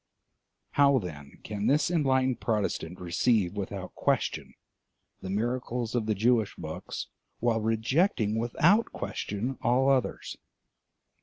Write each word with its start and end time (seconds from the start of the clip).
How, 0.71 0.97
then, 0.97 1.33
can 1.43 1.67
this 1.67 1.91
enlightened 1.91 2.39
Protestant 2.39 2.99
receive 2.99 3.53
without 3.53 3.93
question 3.93 4.55
the 5.21 5.29
miracles 5.29 5.93
of 5.93 6.07
the 6.07 6.15
Jewish 6.15 6.55
books 6.55 7.05
while 7.37 7.61
rejecting 7.61 8.39
without 8.39 8.85
question 8.93 9.59
all 9.61 9.89
others? 9.91 10.37